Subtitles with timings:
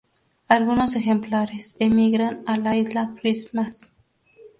[0.47, 3.81] Algunos ejemplares emigran a la Isla Christmas.